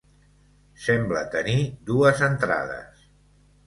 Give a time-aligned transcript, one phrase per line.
[0.85, 1.55] Sembla tenir
[1.93, 3.09] dues entrades.